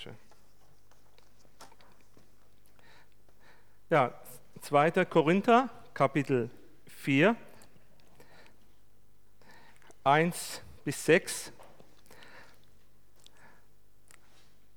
Dankeschön. 0.00 0.16
Ja, 3.90 4.14
2. 4.62 5.04
Korinther, 5.04 5.68
Kapitel 5.92 6.50
4, 6.86 7.36
1 10.04 10.62
bis 10.84 11.04
6. 11.04 11.52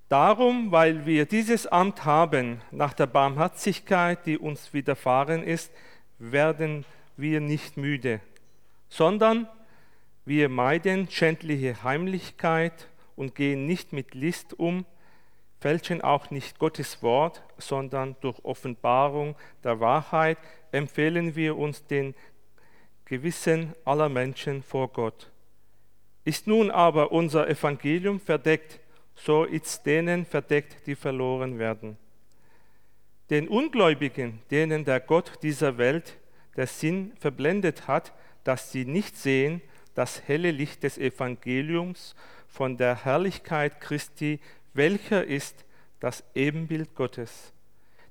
Darum, 0.09 0.71
weil 0.71 1.05
wir 1.05 1.25
dieses 1.25 1.67
Amt 1.67 2.05
haben, 2.05 2.61
nach 2.71 2.93
der 2.93 3.07
Barmherzigkeit, 3.07 4.25
die 4.25 4.37
uns 4.37 4.73
widerfahren 4.73 5.43
ist, 5.43 5.71
werden 6.19 6.85
wir 7.15 7.39
nicht 7.39 7.77
müde, 7.77 8.19
sondern 8.89 9.47
wir 10.25 10.49
meiden 10.49 11.09
schändliche 11.09 11.83
Heimlichkeit 11.83 12.87
und 13.15 13.35
gehen 13.35 13.65
nicht 13.65 13.93
mit 13.93 14.13
List 14.15 14.59
um, 14.59 14.85
fälschen 15.63 16.01
auch 16.01 16.29
nicht 16.29 16.59
Gottes 16.59 17.01
Wort, 17.01 17.41
sondern 17.57 18.17
durch 18.19 18.43
Offenbarung 18.43 19.37
der 19.63 19.79
Wahrheit 19.79 20.37
empfehlen 20.73 21.37
wir 21.37 21.57
uns 21.57 21.87
den 21.87 22.15
Gewissen 23.05 23.73
aller 23.85 24.09
Menschen 24.09 24.61
vor 24.61 24.89
Gott. 24.89 25.31
Ist 26.25 26.47
nun 26.47 26.69
aber 26.69 27.13
unser 27.13 27.47
Evangelium 27.47 28.19
verdeckt, 28.19 28.81
so 29.15 29.45
ist 29.45 29.85
denen 29.85 30.25
verdeckt, 30.25 30.85
die 30.85 30.95
verloren 30.95 31.57
werden. 31.59 31.95
Den 33.29 33.47
Ungläubigen, 33.47 34.41
denen 34.51 34.83
der 34.83 34.99
Gott 34.99 35.31
dieser 35.43 35.77
Welt 35.77 36.17
der 36.57 36.67
Sinn 36.67 37.13
verblendet 37.21 37.87
hat, 37.87 38.11
dass 38.43 38.73
sie 38.73 38.83
nicht 38.83 39.15
sehen 39.15 39.61
das 39.95 40.27
helle 40.27 40.51
Licht 40.51 40.83
des 40.83 40.97
Evangeliums 40.97 42.15
von 42.49 42.75
der 42.75 43.05
Herrlichkeit 43.05 43.79
Christi, 43.79 44.41
welcher 44.73 45.23
ist 45.23 45.65
das 45.99 46.23
Ebenbild 46.35 46.95
Gottes. 46.95 47.53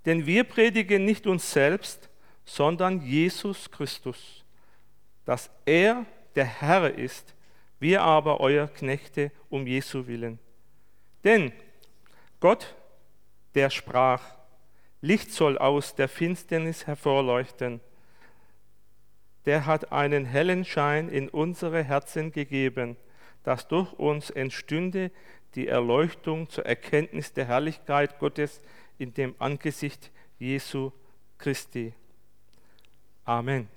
Denn 0.04 0.26
wir 0.26 0.44
predigen 0.44 1.04
nicht 1.04 1.26
uns 1.26 1.52
selbst, 1.52 2.08
sondern 2.44 3.02
Jesus 3.02 3.70
Christus, 3.70 4.44
dass 5.24 5.50
er 5.64 6.06
der 6.34 6.46
Herr 6.46 6.94
ist, 6.94 7.34
wir 7.78 8.02
aber 8.02 8.40
euer 8.40 8.68
Knechte 8.68 9.30
um 9.48 9.66
Jesu 9.66 10.06
willen. 10.06 10.38
Denn 11.24 11.52
Gott, 12.40 12.74
der 13.54 13.70
sprach, 13.70 14.22
Licht 15.00 15.32
soll 15.32 15.58
aus 15.58 15.94
der 15.94 16.08
Finsternis 16.08 16.86
hervorleuchten, 16.86 17.80
der 19.46 19.66
hat 19.66 19.90
einen 19.90 20.24
hellen 20.24 20.64
Schein 20.64 21.08
in 21.08 21.28
unsere 21.28 21.82
Herzen 21.82 22.30
gegeben, 22.30 22.96
dass 23.42 23.66
durch 23.66 23.92
uns 23.94 24.30
entstünde 24.30 25.10
die 25.54 25.68
Erleuchtung 25.68 26.48
zur 26.48 26.66
Erkenntnis 26.66 27.32
der 27.32 27.46
Herrlichkeit 27.46 28.18
Gottes 28.18 28.60
in 28.98 29.12
dem 29.14 29.34
Angesicht 29.38 30.10
Jesu 30.38 30.92
Christi. 31.38 31.92
Amen. 33.24 33.68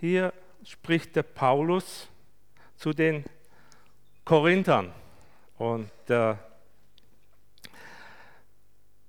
Hier 0.00 0.32
spricht 0.64 1.16
der 1.16 1.22
Paulus 1.22 2.08
zu 2.76 2.92
den 2.92 3.24
Korinthern 4.24 4.92
und 5.58 5.90
der 6.08 6.38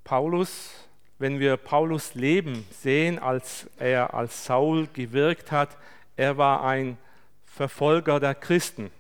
Paulus 0.04 0.86
wenn 1.18 1.40
wir 1.40 1.58
Paulus 1.58 2.14
Leben 2.14 2.66
sehen, 2.72 3.20
als 3.20 3.70
er 3.78 4.14
als 4.14 4.46
Saul 4.46 4.88
gewirkt 4.88 5.52
hat, 5.52 5.78
er 6.16 6.38
war 6.38 6.64
ein 6.64 6.98
Verfolger 7.46 8.20
der 8.20 8.36
Christen. 8.36 8.92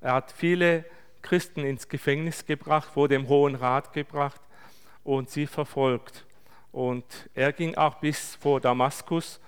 Er 0.00 0.14
hat 0.14 0.32
viele 0.32 0.84
Christen 1.22 1.64
ins 1.64 1.88
Gefängnis 1.88 2.46
gebracht, 2.46 2.90
vor 2.92 3.08
dem 3.08 3.28
Hohen 3.28 3.54
Rat 3.54 3.92
gebracht 3.92 4.40
und 5.04 5.30
sie 5.30 5.46
verfolgt. 5.46 6.24
Und 6.72 7.04
er 7.34 7.52
ging 7.52 7.74
auch 7.74 7.96
bis 7.96 8.36
vor 8.36 8.60
Damaskus 8.60 9.40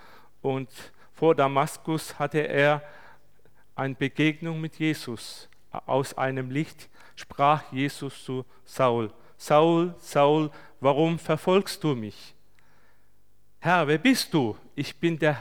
und 0.43 0.69
vor 1.15 1.35
Damaskus 1.35 2.19
hatte 2.19 2.41
er 2.41 2.83
eine 3.75 3.95
Begegnung 3.95 4.61
mit 4.61 4.79
Jesus. 4.79 5.49
Aus 5.87 6.19
einem 6.19 6.51
Licht 6.51 6.89
sprach 7.15 7.73
Jesus 7.73 8.25
zu 8.25 8.45
Saul, 8.65 9.13
Saul, 9.37 9.95
Saul, 9.99 10.51
warum 10.81 11.19
verfolgst 11.19 11.83
du 11.85 11.95
mich? 11.95 12.35
Herr, 13.61 13.87
wer 13.87 13.99
bist 13.99 14.35
du? 14.35 14.57
Ich 14.75 14.99
bin 14.99 15.19
der, 15.19 15.39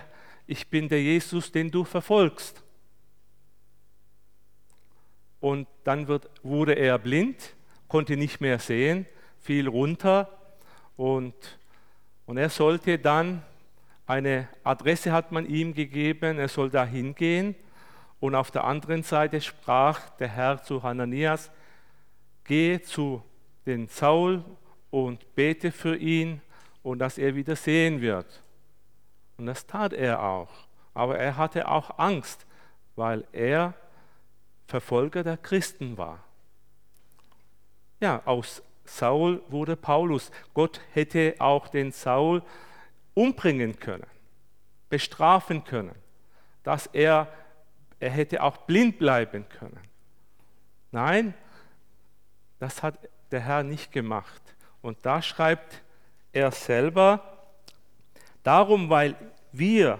ich 0.47 0.68
bin 0.68 0.90
der 0.90 1.02
Jesus, 1.02 1.52
den 1.52 1.72
du 1.72 1.84
verfolgst. 1.84 2.63
Und 5.40 5.68
dann 5.84 6.07
wird, 6.07 6.29
wurde 6.44 6.74
er 6.74 7.00
blind, 7.00 7.56
konnte 7.88 8.16
nicht 8.16 8.41
mehr 8.41 8.59
sehen, 8.59 9.06
fiel 9.40 9.68
runter 9.68 10.29
und, 10.96 11.34
und 12.25 12.38
er 12.38 12.50
sollte 12.50 13.00
dann, 13.00 13.44
eine 14.06 14.50
Adresse 14.63 15.12
hat 15.12 15.31
man 15.31 15.46
ihm 15.46 15.74
gegeben, 15.74 16.38
er 16.38 16.50
soll 16.50 16.69
da 16.69 16.85
hingehen. 16.85 17.56
Und 18.19 18.35
auf 18.35 18.52
der 18.52 18.66
anderen 18.66 19.03
Seite 19.03 19.40
sprach 19.41 20.09
der 20.18 20.28
Herr 20.28 20.62
zu 20.62 20.84
Hananias, 20.84 21.50
geh 22.44 22.81
zu 22.81 23.23
den 23.66 23.88
Saul 23.88 24.44
und 24.90 25.34
bete 25.34 25.72
für 25.72 25.96
ihn 25.96 26.41
und 26.84 27.00
dass 27.00 27.18
er 27.18 27.35
wieder 27.35 27.56
sehen 27.56 28.02
wird. 28.02 28.41
Und 29.41 29.47
das 29.47 29.66
tat 29.66 29.91
er 29.91 30.22
auch. 30.22 30.52
Aber 30.94 31.18
er 31.18 31.35
hatte 31.35 31.68
auch 31.68 31.97
Angst, 31.97 32.46
weil 32.96 33.25
er 33.31 33.74
Verfolger 34.68 35.24
der 35.24 35.35
Christen 35.35 35.97
war. 35.97 36.19
Ja, 38.00 38.22
aus 38.25 38.62
Saul 38.85 39.41
wurde 39.50 39.75
Paulus. 39.75 40.29
Gott 40.53 40.79
hätte 40.94 41.34
auch 41.40 41.69
den 41.69 41.91
Saul 41.91 42.44
umbringen 43.16 43.79
können, 43.79 44.06
bestrafen 44.90 45.63
können, 45.63 45.96
dass 46.62 46.85
er, 46.85 47.28
er 48.00 48.12
hätte 48.12 48.44
auch 48.44 48.58
blind 48.58 49.00
bleiben 49.00 49.50
können. 49.50 49.79
Nein, 50.91 51.34
das 52.59 52.84
hat 52.84 53.00
der 53.31 53.40
Herr 53.40 53.63
nicht 53.63 53.91
gemacht. 53.91 54.44
Und 54.84 55.03
da 55.03 55.23
schreibt 55.23 55.81
er 56.31 56.52
selber, 56.52 57.31
darum, 58.44 58.90
weil 58.90 59.16
wir 59.52 60.00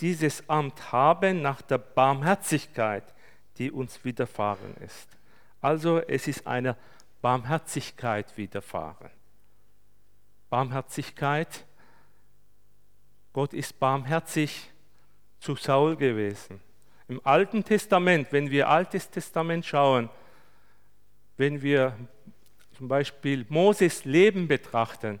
dieses 0.00 0.48
Amt 0.48 0.92
haben 0.92 1.42
nach 1.42 1.62
der 1.62 1.78
Barmherzigkeit, 1.78 3.04
die 3.58 3.70
uns 3.70 4.04
widerfahren 4.04 4.74
ist. 4.78 5.08
Also 5.60 5.98
es 6.00 6.28
ist 6.28 6.46
eine 6.46 6.76
Barmherzigkeit 7.22 8.36
widerfahren. 8.36 9.10
Barmherzigkeit, 10.50 11.64
Gott 13.32 13.54
ist 13.54 13.78
barmherzig 13.78 14.70
zu 15.40 15.56
Saul 15.56 15.96
gewesen. 15.96 16.60
Im 17.08 17.20
Alten 17.24 17.64
Testament, 17.64 18.28
wenn 18.30 18.50
wir 18.50 18.68
Altes 18.68 19.10
Testament 19.10 19.64
schauen, 19.66 20.08
wenn 21.36 21.60
wir 21.62 21.96
zum 22.76 22.88
Beispiel 22.88 23.46
Moses 23.48 24.04
Leben 24.04 24.48
betrachten. 24.48 25.20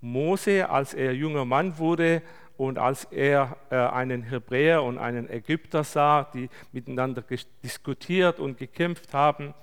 Mose, 0.00 0.68
als 0.68 0.94
er 0.94 1.12
junger 1.14 1.44
Mann 1.44 1.78
wurde 1.78 2.22
und 2.56 2.78
als 2.78 3.04
er 3.04 3.56
äh, 3.70 3.76
einen 3.76 4.22
Hebräer 4.22 4.82
und 4.82 4.98
einen 4.98 5.28
Ägypter 5.28 5.84
sah, 5.84 6.24
die 6.24 6.48
miteinander 6.72 7.22
diskutiert 7.62 8.38
und 8.38 8.58
gekämpft 8.58 9.12
haben, 9.12 9.54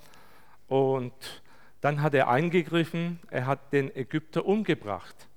und 0.68 1.44
dann 1.82 2.02
hat 2.02 2.14
er 2.14 2.30
eingegriffen, 2.30 3.20
er 3.30 3.46
hat 3.46 3.74
den 3.74 3.96
Ägypter 3.96 4.46
umgebracht. 4.46 5.28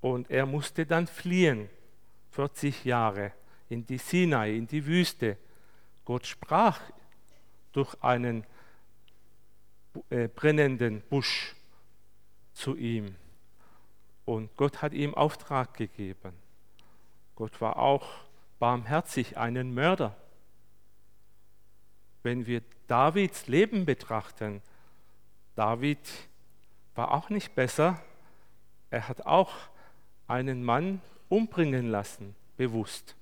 Und 0.00 0.30
er 0.30 0.46
musste 0.46 0.86
dann 0.86 1.06
fliehen, 1.06 1.68
40 2.30 2.84
Jahre, 2.84 3.32
in 3.68 3.86
die 3.86 3.98
Sinai, 3.98 4.54
in 4.54 4.66
die 4.66 4.86
Wüste. 4.86 5.38
Gott 6.04 6.26
sprach 6.26 6.80
durch 7.72 7.96
einen 8.02 8.44
äh, 10.10 10.28
brennenden 10.28 11.00
Busch 11.00 11.56
zu 12.52 12.76
ihm. 12.76 13.16
Und 14.26 14.54
Gott 14.56 14.82
hat 14.82 14.92
ihm 14.92 15.14
Auftrag 15.14 15.74
gegeben. 15.74 16.34
Gott 17.36 17.60
war 17.60 17.78
auch 17.78 18.06
barmherzig, 18.58 19.38
einen 19.38 19.72
Mörder. 19.72 20.16
Wenn 22.22 22.46
wir 22.46 22.62
Davids 22.88 23.46
Leben 23.46 23.86
betrachten, 23.86 24.60
David 25.54 26.00
war 26.96 27.12
auch 27.12 27.30
nicht 27.30 27.54
besser. 27.54 28.02
Er 28.90 29.08
hat 29.08 29.24
auch 29.26 29.52
einen 30.26 30.64
Mann 30.64 31.00
umbringen 31.28 31.88
lassen, 31.90 32.34
bewusst. 32.56 33.14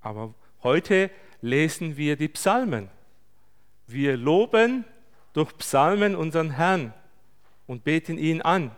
Aber 0.00 0.34
heute 0.62 1.10
lesen 1.42 1.96
wir 1.96 2.16
die 2.16 2.28
Psalmen. 2.28 2.88
Wir 3.86 4.16
loben 4.16 4.84
durch 5.34 5.56
Psalmen 5.58 6.16
unseren 6.16 6.52
Herrn 6.52 6.94
und 7.66 7.84
beten 7.84 8.16
ihn 8.16 8.40
an. 8.40 8.70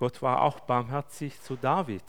Gott 0.00 0.22
war 0.22 0.40
auch 0.40 0.60
barmherzig 0.60 1.42
zu 1.42 1.56
David. 1.56 2.02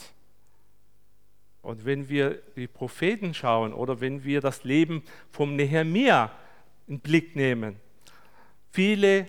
Und 1.62 1.84
wenn 1.84 2.08
wir 2.08 2.42
die 2.56 2.70
Propheten 2.70 3.34
schauen 3.34 3.74
oder 3.74 4.00
wenn 4.00 4.24
wir 4.24 4.40
das 4.40 4.64
Leben 4.64 5.04
vom 5.30 5.58
Nehemia 5.58 6.32
in 6.88 7.02
Blick 7.02 7.36
nehmen, 7.36 7.82
viele 8.72 9.28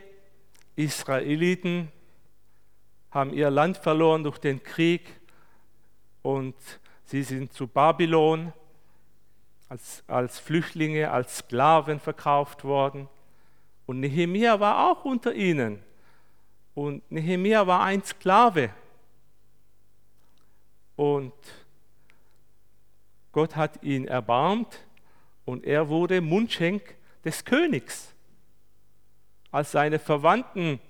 Israeliten 0.76 1.91
haben 3.11 3.32
ihr 3.32 3.50
Land 3.50 3.79
verloren 3.79 4.23
durch 4.23 4.38
den 4.38 4.62
Krieg 4.62 5.08
und 6.23 6.55
sie 7.05 7.25
sind 7.25 7.53
zu 7.53 7.67
Babylon 7.67 8.53
als, 9.69 10.05
als 10.06 10.38
Flüchtlinge, 10.38 11.11
als 11.11 11.38
Sklaven 11.38 11.99
verkauft 11.99 12.62
worden. 12.62 13.08
Und 13.87 13.99
Nehemia 13.99 14.61
war 14.61 14.88
auch 14.88 15.05
unter 15.05 15.35
ihnen. 15.35 15.82
Und 16.74 17.10
Nehemia 17.10 17.66
war 17.66 17.82
ein 17.82 18.02
Sklave. 18.02 18.70
Und 20.96 21.32
Gott 23.32 23.56
hat 23.56 23.82
ihn 23.82 24.06
erbarmt 24.06 24.78
und 25.44 25.64
er 25.64 25.88
wurde 25.88 26.20
Mundschenk 26.20 26.94
des 27.24 27.44
Königs. 27.44 28.14
Als 29.50 29.72
seine 29.72 29.98
Verwandten 29.98 30.80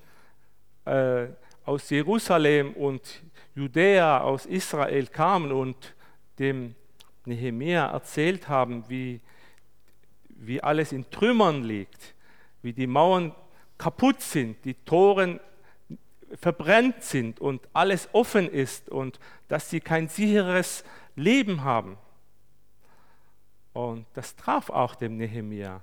äh, 0.85 1.27
aus 1.65 1.89
Jerusalem 1.91 2.75
und 2.75 3.23
Judäa, 3.55 4.21
aus 4.21 4.47
Israel 4.47 5.07
kamen 5.07 5.53
und 5.53 5.95
dem 6.39 6.75
Nehemia 7.25 7.87
erzählt 7.87 8.49
haben, 8.49 8.85
wie, 8.89 9.21
wie 10.29 10.61
alles 10.63 10.93
in 10.93 11.09
Trümmern 11.11 11.63
liegt, 11.63 12.15
wie 12.63 12.73
die 12.73 12.87
Mauern 12.87 13.35
kaputt 13.79 14.21
sind, 14.21 14.65
die 14.65 14.75
Toren 14.75 15.39
verbrennt 16.35 17.03
sind 17.03 17.41
und 17.41 17.69
alles 17.73 18.09
offen 18.13 18.49
ist 18.49 18.89
und 18.89 19.19
dass 19.49 19.71
sie 19.71 19.81
kein 19.81 20.09
sicheres 20.09 20.85
Leben 21.15 21.65
haben. 21.65 21.99
Und 23.73 24.07
das 24.15 24.37
traf 24.37 24.71
auch 24.71 24.95
dem 24.95 25.17
Nehemia. 25.17 25.83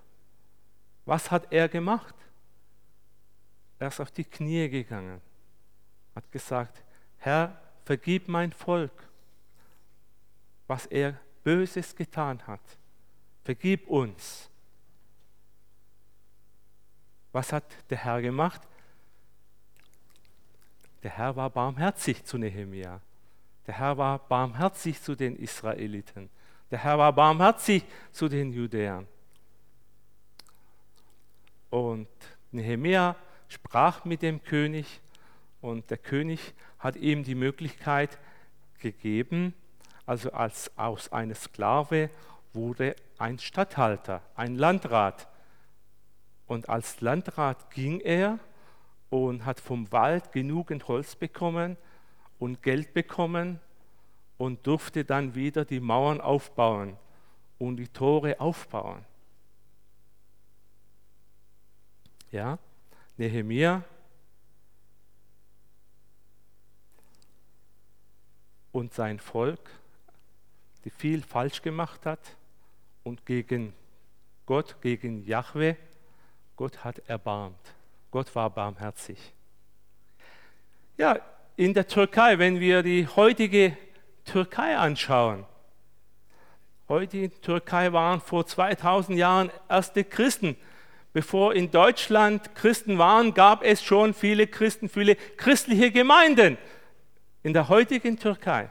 Was 1.05 1.31
hat 1.31 1.51
er 1.51 1.67
gemacht? 1.67 2.15
Er 3.79 3.87
ist 3.87 3.99
auf 3.99 4.11
die 4.11 4.25
Knie 4.25 4.69
gegangen, 4.69 5.21
hat 6.13 6.31
gesagt, 6.31 6.83
Herr, 7.17 7.59
vergib 7.85 8.27
mein 8.27 8.51
Volk, 8.51 8.91
was 10.67 10.85
er 10.85 11.19
Böses 11.43 11.95
getan 11.95 12.45
hat. 12.45 12.61
Vergib 13.43 13.87
uns. 13.87 14.49
Was 17.31 17.53
hat 17.53 17.65
der 17.89 17.97
Herr 17.99 18.21
gemacht? 18.21 18.61
Der 21.03 21.11
Herr 21.11 21.35
war 21.35 21.49
barmherzig 21.49 22.25
zu 22.25 22.37
Nehemia. 22.37 23.01
Der 23.67 23.77
Herr 23.77 23.97
war 23.97 24.19
barmherzig 24.19 25.01
zu 25.01 25.15
den 25.15 25.35
Israeliten. 25.35 26.29
Der 26.71 26.79
Herr 26.79 26.97
war 26.97 27.13
barmherzig 27.13 27.85
zu 28.11 28.27
den 28.27 28.51
Judäern. 28.51 29.07
Und 31.69 32.07
Nehemia 32.51 33.15
sprach 33.47 34.05
mit 34.05 34.21
dem 34.21 34.43
König 34.43 35.01
und 35.61 35.89
der 35.89 35.97
König 35.97 36.53
hat 36.79 36.95
ihm 36.95 37.23
die 37.23 37.35
Möglichkeit 37.35 38.17
gegeben, 38.79 39.53
also 40.05 40.31
als 40.31 40.75
aus 40.77 41.11
einer 41.11 41.35
Sklave 41.35 42.09
wurde 42.53 42.95
ein 43.17 43.37
Statthalter, 43.37 44.21
ein 44.35 44.55
Landrat. 44.55 45.27
Und 46.47 46.69
als 46.69 47.01
Landrat 47.01 47.69
ging 47.71 47.99
er 47.99 48.39
und 49.09 49.45
hat 49.45 49.59
vom 49.59 49.91
Wald 49.91 50.31
genügend 50.31 50.87
Holz 50.87 51.15
bekommen 51.15 51.77
und 52.37 52.61
Geld 52.61 52.93
bekommen 52.93 53.59
und 54.37 54.65
durfte 54.65 55.03
dann 55.03 55.35
wieder 55.35 55.65
die 55.65 55.79
Mauern 55.79 56.21
aufbauen 56.21 56.97
und 57.57 57.77
die 57.77 57.87
Tore 57.87 58.39
aufbauen. 58.39 59.03
Ja, 62.31 62.59
Nehemia 63.17 63.83
und 68.71 68.93
sein 68.93 69.19
Volk, 69.19 69.71
die 70.85 70.89
viel 70.89 71.23
falsch 71.23 71.61
gemacht 71.61 72.05
hat 72.05 72.37
und 73.03 73.25
gegen 73.25 73.73
Gott, 74.45 74.81
gegen 74.81 75.25
Jahwe, 75.25 75.75
Gott 76.55 76.83
hat 76.83 76.99
erbarmt. 77.09 77.75
Gott 78.11 78.33
war 78.35 78.49
barmherzig. 78.49 79.17
Ja, 80.97 81.19
in 81.55 81.73
der 81.73 81.87
Türkei, 81.87 82.39
wenn 82.39 82.59
wir 82.59 82.83
die 82.83 83.07
heutige 83.07 83.77
Türkei 84.25 84.77
anschauen. 84.77 85.45
Heute 86.87 87.17
in 87.17 87.41
Türkei 87.41 87.93
waren 87.93 88.19
vor 88.19 88.47
2000 88.47 89.17
Jahren 89.17 89.51
erste 89.69 90.03
Christen. 90.03 90.55
Bevor 91.13 91.53
in 91.53 91.69
Deutschland 91.69 92.55
Christen 92.55 92.97
waren, 92.97 93.33
gab 93.33 93.63
es 93.63 93.83
schon 93.83 94.13
viele 94.13 94.47
Christen, 94.47 94.89
viele 94.89 95.15
christliche 95.15 95.91
Gemeinden 95.91 96.57
in 97.43 97.53
der 97.53 97.69
heutigen 97.69 98.17
Türkei. 98.17 98.69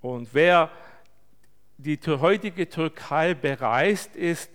Und 0.00 0.28
wer 0.32 0.70
die 1.76 1.98
heutige 2.06 2.68
Türkei 2.68 3.34
bereist 3.34 4.16
ist, 4.16 4.50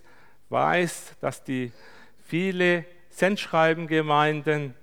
weiß, 0.48 1.16
dass 1.20 1.44
die 1.44 1.72
viele 2.24 2.84
Sendschreibengemeinden 3.10 4.74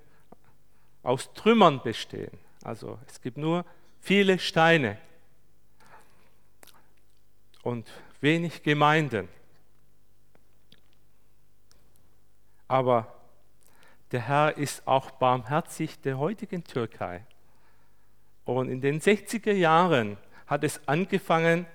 aus 1.03 1.33
Trümmern 1.33 1.81
bestehen. 1.81 2.38
Also 2.63 3.00
es 3.07 3.21
gibt 3.21 3.38
nur 3.38 3.65
viele 4.01 4.39
Steine 4.39 4.97
und 7.63 7.89
wenig 8.21 8.63
Gemeinden. 8.63 9.29
Aber 12.68 13.13
der 14.11 14.21
Herr 14.21 14.57
ist 14.57 14.88
auch 14.88 15.11
barmherzig 15.11 16.00
der 16.01 16.18
heutigen 16.18 16.63
Türkei. 16.63 17.25
Und 18.44 18.69
in 18.69 18.81
den 18.81 19.01
60er 19.01 19.53
Jahren 19.53 20.18
hat 20.47 20.63
es 20.63 20.88
angefangen, 20.88 21.65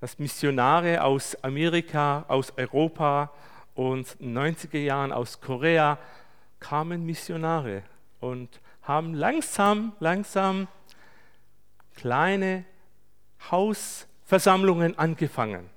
dass 0.00 0.18
Missionare 0.18 1.02
aus 1.02 1.36
Amerika, 1.44 2.24
aus 2.28 2.52
Europa 2.56 3.30
und 3.74 4.16
in 4.18 4.34
den 4.34 4.54
90er 4.54 4.78
Jahren 4.78 5.12
aus 5.12 5.40
Korea 5.40 5.98
kamen 6.58 7.04
Missionare 7.04 7.82
und 8.20 8.60
haben 8.82 9.14
langsam, 9.14 9.92
langsam 10.00 10.68
kleine 11.94 12.64
Hausversammlungen 13.50 14.98
angefangen. 14.98 15.68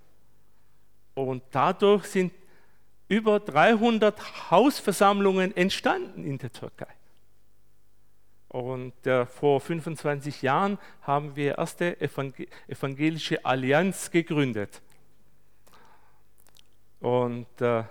Und 1.16 1.44
dadurch 1.52 2.06
sind 2.06 2.34
über 3.08 3.40
300 3.40 4.52
Hausversammlungen 4.52 5.56
entstanden 5.56 6.24
in 6.24 6.38
der 6.38 6.52
Türkei. 6.52 6.88
Und 8.54 9.08
äh, 9.08 9.26
vor 9.26 9.60
25 9.60 10.44
Jahren 10.44 10.78
haben 11.02 11.36
wir 11.36 11.58
erste 11.58 12.00
evangelische 12.00 13.44
Allianz 13.44 14.12
gegründet. 14.12 14.80
Und 17.00 17.48
äh, 17.62 17.84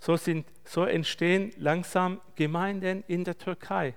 so, 0.00 0.16
sind, 0.16 0.44
so 0.64 0.84
entstehen 0.84 1.52
langsam 1.56 2.20
Gemeinden 2.34 3.04
in 3.06 3.22
der 3.22 3.38
Türkei. 3.38 3.94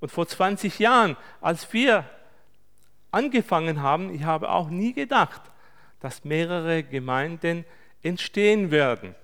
Und 0.00 0.12
vor 0.12 0.28
20 0.28 0.78
Jahren, 0.80 1.16
als 1.40 1.72
wir 1.72 2.04
angefangen 3.10 3.80
haben, 3.80 4.14
ich 4.14 4.24
habe 4.24 4.50
auch 4.50 4.68
nie 4.68 4.92
gedacht, 4.92 5.40
dass 6.00 6.24
mehrere 6.24 6.82
Gemeinden 6.82 7.64
entstehen 8.02 8.70
werden. 8.70 9.14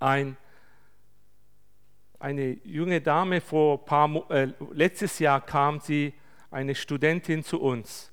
Ein, 0.00 0.38
eine 2.22 2.58
junge 2.64 3.00
Dame 3.00 3.40
vor 3.40 3.84
paar, 3.84 4.30
äh, 4.30 4.48
letztes 4.72 5.18
Jahr 5.18 5.40
kam 5.40 5.80
sie, 5.80 6.14
eine 6.50 6.74
Studentin 6.74 7.44
zu 7.44 7.60
uns. 7.60 8.12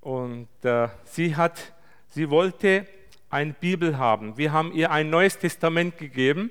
Und 0.00 0.48
äh, 0.62 0.88
sie 1.04 1.36
hat, 1.36 1.72
sie 2.08 2.30
wollte 2.30 2.86
eine 3.28 3.52
Bibel 3.52 3.98
haben. 3.98 4.36
Wir 4.36 4.52
haben 4.52 4.72
ihr 4.72 4.90
ein 4.90 5.10
neues 5.10 5.38
Testament 5.38 5.98
gegeben 5.98 6.50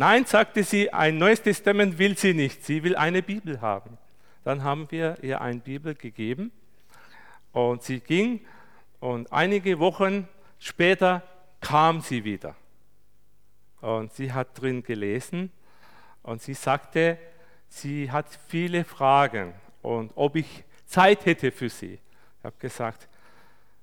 Nein, 0.00 0.26
sagte 0.26 0.62
sie, 0.62 0.92
ein 0.92 1.18
neues 1.18 1.42
Testament 1.42 1.98
will 1.98 2.16
sie 2.16 2.32
nicht, 2.32 2.64
sie 2.64 2.84
will 2.84 2.94
eine 2.94 3.20
Bibel 3.20 3.60
haben. 3.60 3.98
Dann 4.44 4.62
haben 4.62 4.88
wir 4.92 5.18
ihr 5.22 5.40
eine 5.40 5.58
Bibel 5.58 5.96
gegeben 5.96 6.52
und 7.50 7.82
sie 7.82 7.98
ging 7.98 8.46
und 9.00 9.32
einige 9.32 9.80
Wochen 9.80 10.28
später 10.60 11.24
kam 11.60 12.00
sie 12.00 12.22
wieder. 12.22 12.54
Und 13.80 14.12
sie 14.12 14.32
hat 14.32 14.60
drin 14.60 14.84
gelesen 14.84 15.50
und 16.28 16.42
sie 16.42 16.52
sagte, 16.52 17.16
sie 17.70 18.12
hat 18.12 18.26
viele 18.48 18.84
Fragen 18.84 19.54
und 19.80 20.12
ob 20.14 20.36
ich 20.36 20.62
Zeit 20.86 21.24
hätte 21.24 21.50
für 21.50 21.70
sie. 21.70 21.94
Ich 21.94 22.44
habe 22.44 22.56
gesagt, 22.58 23.08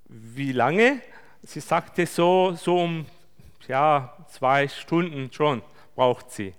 wie 0.08 0.52
lange? 0.52 1.02
Sie 1.42 1.60
sagte 1.60 2.06
so, 2.06 2.54
so 2.54 2.82
um 2.84 3.08
ja, 3.68 4.16
zwei 4.30 4.68
Stunden 4.68 5.32
schon 5.32 5.64
braucht 5.96 6.32
sie. 6.32 6.54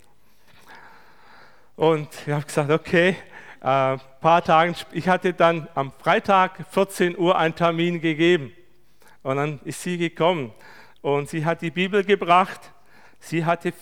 Und 1.77 2.09
ich 2.25 2.33
habe 2.33 2.45
gesagt, 2.45 2.69
okay, 2.69 3.15
äh, 3.61 3.97
paar 3.97 4.43
Tagen, 4.43 4.75
ich 4.91 5.07
hatte 5.07 5.33
dann 5.33 5.69
am 5.73 5.93
Freitag 5.93 6.65
14 6.69 7.17
Uhr 7.17 7.37
einen 7.37 7.55
Termin 7.55 8.01
gegeben. 8.01 8.51
Und 9.23 9.37
dann 9.37 9.59
ist 9.63 9.81
sie 9.81 9.97
gekommen 9.97 10.51
und 11.01 11.29
sie 11.29 11.45
hat 11.45 11.61
die 11.61 11.71
Bibel 11.71 12.03
gebracht. 12.03 12.59
Sie 13.19 13.45
hatte 13.45 13.73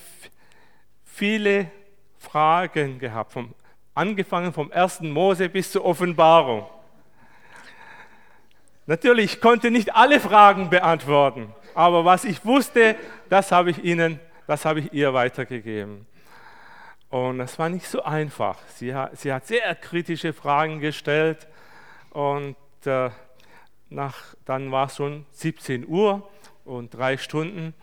viele 1.04 1.72
Fragen 2.26 3.00
gehabt, 3.00 3.32
vom, 3.32 3.54
angefangen 3.94 4.52
vom 4.52 4.72
ersten 4.72 5.12
Mose 5.12 5.48
bis 5.48 5.72
zur 5.72 5.86
Offenbarung. 5.86 6.66
Natürlich 8.88 9.42
konnte 9.42 9.72
nicht 9.72 9.96
alle 9.96 10.20
Fragen 10.20 10.70
beantworten, 10.70 11.54
aber 11.74 12.06
was 12.06 12.24
ich 12.26 12.46
wusste, 12.46 12.96
das 13.30 13.52
habe 13.52 13.72
ich 13.72 13.84
ihnen, 13.84 14.20
das 14.48 14.66
habe 14.66 14.80
ich 14.80 14.94
ihr 14.94 15.14
weitergegeben. 15.14 16.06
Und 17.10 17.38
das 17.38 17.58
war 17.58 17.70
nicht 17.70 17.88
so 17.88 18.04
einfach. 18.04 18.58
Sie 18.76 18.94
hat, 18.94 19.18
sie 19.18 19.32
hat 19.32 19.48
sehr 19.48 19.74
kritische 19.76 20.34
Fragen 20.34 20.80
gestellt 20.80 21.48
und 22.12 22.56
äh, 22.86 23.10
nach, 23.90 24.36
dann 24.46 24.72
war 24.72 24.88
es 24.88 24.96
schon 24.98 25.26
17 25.32 25.88
Uhr 25.88 26.28
und 26.66 26.94
drei 26.94 27.18
Stunden. 27.18 27.74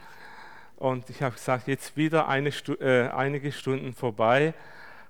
Und 0.82 1.08
ich 1.10 1.22
habe 1.22 1.36
gesagt, 1.36 1.68
jetzt 1.68 1.96
wieder 1.96 2.26
eine, 2.26 2.48
äh, 2.48 3.06
einige 3.10 3.52
Stunden 3.52 3.94
vorbei. 3.94 4.52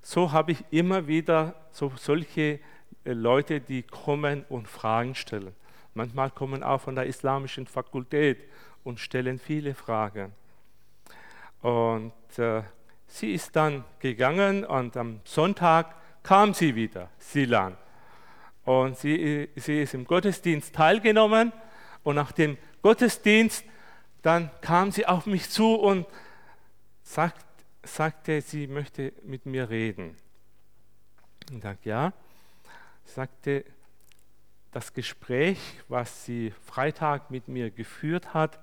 So 0.02 0.30
habe 0.30 0.52
ich 0.52 0.62
immer 0.70 1.06
wieder 1.06 1.54
so, 1.70 1.90
solche 1.96 2.60
äh, 3.04 3.12
Leute, 3.14 3.58
die 3.58 3.82
kommen 3.82 4.44
und 4.50 4.68
Fragen 4.68 5.14
stellen. 5.14 5.54
Manchmal 5.94 6.30
kommen 6.30 6.62
auch 6.62 6.82
von 6.82 6.94
der 6.94 7.06
islamischen 7.06 7.66
Fakultät 7.66 8.50
und 8.84 9.00
stellen 9.00 9.38
viele 9.38 9.74
Fragen. 9.74 10.32
Und 11.62 12.12
äh, 12.36 12.64
sie 13.06 13.32
ist 13.32 13.56
dann 13.56 13.82
gegangen 13.98 14.66
und 14.66 14.94
am 14.98 15.20
Sonntag 15.24 15.94
kam 16.22 16.52
sie 16.52 16.74
wieder, 16.74 17.08
Silan. 17.16 17.78
Und 18.66 18.98
sie, 18.98 19.48
sie 19.56 19.80
ist 19.80 19.94
im 19.94 20.04
Gottesdienst 20.04 20.74
teilgenommen 20.74 21.50
und 22.02 22.16
nach 22.16 22.32
dem 22.32 22.58
Gottesdienst, 22.82 23.64
dann 24.22 24.50
kam 24.60 24.90
sie 24.92 25.06
auf 25.06 25.26
mich 25.26 25.50
zu 25.50 25.74
und 25.74 26.06
sagt, 27.02 27.44
sagte, 27.82 28.40
sie 28.40 28.66
möchte 28.66 29.12
mit 29.24 29.46
mir 29.46 29.68
reden. 29.68 30.16
Ich 31.50 31.62
sagte, 31.62 31.88
ja. 31.88 32.12
Sie 33.04 33.14
sagte, 33.14 33.64
das 34.70 34.94
Gespräch, 34.94 35.58
was 35.88 36.24
sie 36.24 36.54
Freitag 36.64 37.30
mit 37.30 37.48
mir 37.48 37.70
geführt 37.70 38.32
hat, 38.32 38.58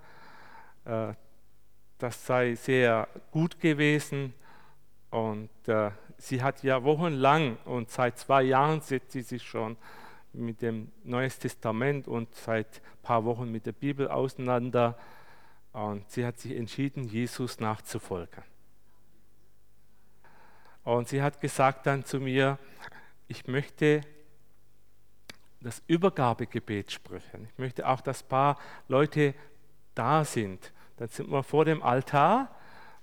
äh, 0.85 1.13
das 1.97 2.25
sei 2.25 2.55
sehr 2.55 3.07
gut 3.31 3.59
gewesen. 3.59 4.33
Und 5.11 5.49
äh, 5.67 5.91
sie 6.17 6.41
hat 6.41 6.63
ja 6.63 6.83
wochenlang 6.83 7.57
und 7.65 7.91
seit 7.91 8.17
zwei 8.17 8.43
Jahren 8.43 8.81
setzt 8.81 9.11
sie 9.11 9.21
sich 9.21 9.43
schon 9.43 9.75
mit 10.33 10.61
dem 10.61 10.91
Neues 11.03 11.39
Testament 11.39 12.07
und 12.07 12.33
seit 12.35 12.67
ein 12.77 13.03
paar 13.03 13.25
Wochen 13.25 13.51
mit 13.51 13.65
der 13.65 13.71
Bibel 13.71 14.07
auseinander. 14.07 14.97
Und 15.73 16.09
sie 16.09 16.25
hat 16.25 16.39
sich 16.39 16.55
entschieden, 16.55 17.03
Jesus 17.03 17.59
nachzufolgen. 17.59 18.43
Und 20.83 21.07
sie 21.07 21.21
hat 21.21 21.39
gesagt 21.41 21.85
dann 21.85 22.03
zu 22.05 22.19
mir, 22.19 22.57
ich 23.27 23.47
möchte 23.47 24.01
das 25.61 25.81
Übergabegebet 25.87 26.91
sprechen. 26.91 27.47
Ich 27.51 27.57
möchte 27.57 27.87
auch, 27.87 28.01
dass 28.01 28.23
ein 28.23 28.29
paar 28.29 28.57
Leute 28.87 29.35
da 29.93 30.23
sind. 30.23 30.71
Dann 30.97 31.09
sind 31.09 31.29
wir 31.29 31.43
vor 31.43 31.65
dem 31.65 31.83
Altar 31.83 32.55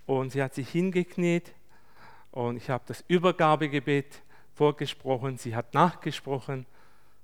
und 0.06 0.32
sie 0.32 0.42
hat 0.42 0.54
sich 0.54 0.68
hingekniet 0.70 1.52
und 2.32 2.56
ich 2.56 2.70
habe 2.70 2.84
das 2.86 3.04
Übergabegebet 3.08 4.22
vorgesprochen, 4.54 5.38
sie 5.38 5.54
hat 5.54 5.74
nachgesprochen. 5.74 6.66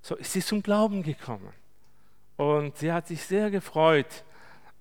So 0.00 0.16
ist 0.16 0.32
sie 0.32 0.42
zum 0.42 0.62
Glauben 0.62 1.02
gekommen. 1.02 1.52
Und 2.36 2.76
sie 2.76 2.92
hat 2.92 3.06
sich 3.08 3.22
sehr 3.22 3.50
gefreut 3.50 4.24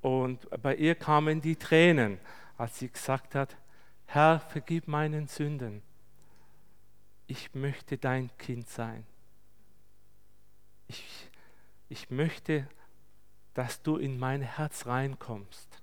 und 0.01 0.49
bei 0.61 0.75
ihr 0.75 0.95
kamen 0.95 1.41
die 1.41 1.55
Tränen, 1.55 2.19
als 2.57 2.79
sie 2.79 2.89
gesagt 2.89 3.35
hat, 3.35 3.55
Herr, 4.05 4.39
vergib 4.39 4.87
meinen 4.87 5.27
Sünden. 5.27 5.81
Ich 7.27 7.53
möchte 7.53 7.97
dein 7.97 8.29
Kind 8.37 8.67
sein 8.67 9.05
ich, 10.91 11.29
ich 11.89 12.09
möchte, 12.09 12.67
dass 13.53 13.81
du 13.81 13.97
in 13.97 14.19
mein 14.19 14.41
Herz 14.41 14.85
reinkommst. 14.85 15.81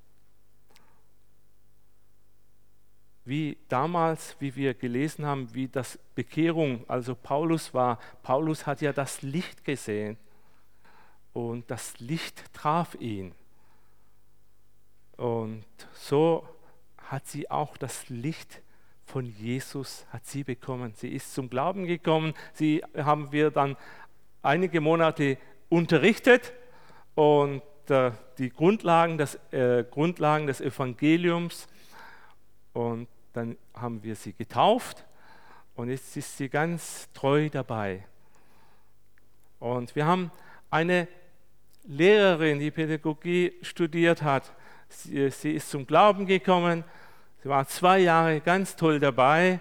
Wie 3.25 3.59
damals, 3.69 4.37
wie 4.39 4.57
wir 4.57 4.73
gelesen 4.73 5.27
haben, 5.27 5.53
wie 5.55 5.69
das 5.69 5.99
Bekehrung, 6.15 6.89
also 6.89 7.15
Paulus 7.15 7.75
war, 7.75 7.99
Paulus 8.23 8.67
hat 8.67 8.81
ja 8.81 8.93
das 8.93 9.21
Licht 9.21 9.65
gesehen 9.65 10.17
und 11.35 11.71
das 11.71 11.99
Licht 12.01 12.43
traf 12.55 12.95
ihn. 12.95 13.35
Und 15.19 15.65
so 15.93 16.49
hat 16.97 17.27
sie 17.27 17.51
auch 17.51 17.77
das 17.77 18.09
Licht 18.09 18.63
von 19.05 19.25
Jesus 19.25 20.07
hat 20.11 20.27
sie 20.27 20.45
bekommen. 20.45 20.93
Sie 20.95 21.09
ist 21.09 21.35
zum 21.35 21.49
Glauben 21.49 21.87
gekommen. 21.87 22.35
Sie 22.53 22.83
haben 22.95 23.33
wir 23.33 23.51
dann 23.51 23.77
einige 24.43 24.81
Monate 24.81 25.39
unterrichtet 25.71 26.53
und 27.15 27.63
äh, 27.89 28.13
die 28.37 28.51
Grundlagen 28.51 29.17
des, 29.19 29.35
äh, 29.51 29.85
Grundlagen 29.91 30.47
des 30.47 30.61
Evangeliums 30.61 31.69
und 32.75 33.09
dann 33.33 33.57
haben 33.75 34.03
wir 34.03 34.15
sie 34.15 34.35
getauft 34.35 35.05
und 35.75 35.89
jetzt 35.89 36.17
ist 36.17 36.37
sie 36.37 36.49
ganz 36.49 37.09
treu 37.13 37.49
dabei. 37.49 38.05
Und 39.59 39.97
wir 39.97 40.07
haben 40.07 40.31
eine 40.71 41.09
Lehrerin, 41.85 42.59
die 42.61 42.71
Pädagogie 42.71 43.55
studiert 43.63 44.23
hat. 44.23 44.53
Sie, 44.89 45.31
sie 45.31 45.53
ist 45.53 45.71
zum 45.71 45.87
Glauben 45.87 46.27
gekommen. 46.27 46.85
Sie 47.43 47.49
war 47.49 47.67
zwei 47.69 48.01
Jahre 48.01 48.41
ganz 48.41 48.77
toll 48.77 48.99
dabei 48.99 49.61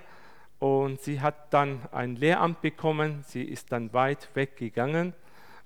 und 0.60 1.02
sie 1.02 1.22
hat 1.22 1.54
dann 1.54 1.82
ein 1.92 2.16
Lehramt 2.16 2.62
bekommen. 2.62 3.24
Sie 3.28 3.44
ist 3.44 3.72
dann 3.72 3.94
weit 3.94 4.30
weggegangen 4.34 5.14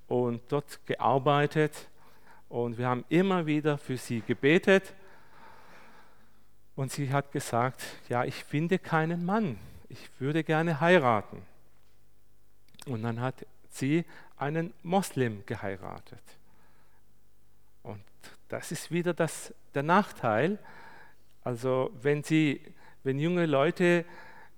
und 0.07 0.41
dort 0.49 0.85
gearbeitet. 0.85 1.87
Und 2.49 2.77
wir 2.77 2.87
haben 2.87 3.05
immer 3.07 3.45
wieder 3.45 3.77
für 3.77 3.95
sie 3.95 4.21
gebetet. 4.21 4.93
Und 6.75 6.91
sie 6.91 7.11
hat 7.11 7.31
gesagt, 7.31 7.81
ja, 8.09 8.25
ich 8.25 8.43
finde 8.43 8.79
keinen 8.79 9.25
Mann. 9.25 9.57
Ich 9.87 10.09
würde 10.19 10.43
gerne 10.43 10.81
heiraten. 10.81 11.41
Und 12.85 13.03
dann 13.03 13.21
hat 13.21 13.45
sie 13.69 14.03
einen 14.37 14.73
Moslem 14.83 15.45
geheiratet. 15.45 16.23
Das 18.51 18.73
ist 18.73 18.91
wieder 18.91 19.13
das, 19.13 19.53
der 19.73 19.83
Nachteil. 19.83 20.59
Also 21.41 21.89
wenn 22.01 22.21
sie, 22.21 22.59
wenn 23.01 23.17
junge 23.17 23.45
Leute 23.45 24.03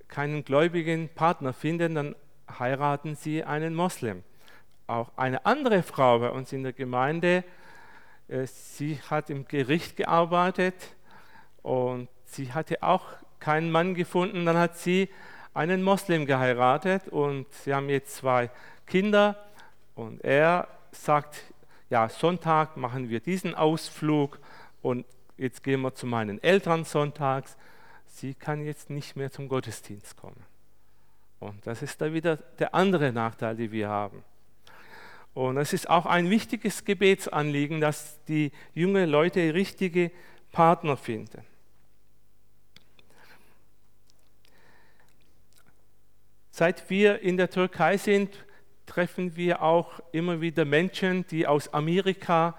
keinen 0.07 0.43
gläubigen 0.43 1.09
Partner 1.09 1.53
finden, 1.53 1.93
dann 1.93 2.15
heiraten 2.57 3.13
sie 3.13 3.43
einen 3.43 3.75
Moslem. 3.75 4.23
Auch 4.87 5.11
eine 5.15 5.45
andere 5.45 5.83
Frau 5.83 6.17
bei 6.17 6.31
uns 6.31 6.51
in 6.51 6.63
der 6.63 6.73
Gemeinde, 6.73 7.43
äh, 8.29 8.47
sie 8.47 8.99
hat 9.11 9.29
im 9.29 9.47
Gericht 9.47 9.95
gearbeitet 9.95 10.95
und 11.61 12.09
sie 12.25 12.51
hatte 12.51 12.81
auch 12.81 13.05
keinen 13.39 13.69
Mann 13.69 13.93
gefunden. 13.93 14.47
Dann 14.47 14.57
hat 14.57 14.75
sie 14.75 15.07
einen 15.53 15.83
Moslem 15.83 16.25
geheiratet 16.25 17.09
und 17.09 17.45
sie 17.53 17.75
haben 17.75 17.89
jetzt 17.89 18.15
zwei 18.15 18.49
Kinder 18.87 19.37
und 19.93 20.23
er 20.23 20.67
sagt, 20.91 21.52
ja, 21.93 22.09
Sonntag 22.09 22.75
machen 22.75 23.09
wir 23.09 23.19
diesen 23.19 23.53
Ausflug 23.53 24.39
und 24.81 25.05
jetzt 25.37 25.61
gehen 25.61 25.81
wir 25.81 25.93
zu 25.93 26.07
meinen 26.07 26.41
Eltern 26.41 26.85
sonntags 26.85 27.55
sie 28.07 28.33
kann 28.33 28.65
jetzt 28.65 28.89
nicht 28.89 29.15
mehr 29.15 29.31
zum 29.31 29.47
Gottesdienst 29.47 30.17
kommen. 30.17 30.43
Und 31.39 31.67
das 31.67 31.83
ist 31.83 32.01
da 32.01 32.11
wieder 32.11 32.37
der 32.37 32.73
andere 32.73 33.11
Nachteil, 33.11 33.55
den 33.55 33.71
wir 33.71 33.89
haben. 33.89 34.23
Und 35.35 35.57
es 35.57 35.71
ist 35.71 35.87
auch 35.87 36.07
ein 36.07 36.31
wichtiges 36.31 36.83
Gebetsanliegen, 36.83 37.79
dass 37.79 38.23
die 38.25 38.51
jungen 38.73 39.07
Leute 39.07 39.53
richtige 39.53 40.09
Partner 40.51 40.97
finden. 40.97 41.43
Seit 46.49 46.89
wir 46.89 47.19
in 47.19 47.37
der 47.37 47.51
Türkei 47.51 47.97
sind, 47.97 48.45
treffen 48.85 49.35
wir 49.35 49.61
auch 49.61 49.99
immer 50.11 50.41
wieder 50.41 50.65
Menschen, 50.65 51.25
die 51.27 51.47
aus 51.47 51.73
Amerika 51.73 52.55